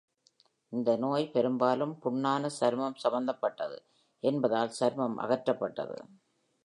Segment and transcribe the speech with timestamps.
[0.73, 3.77] இந்த நோய் பெரும்பாலும் புண்ணான சருமம் சம்பந்தப்பட்டது
[4.23, 5.97] என்பதால், சருமம் அகற்றப்பட்டது.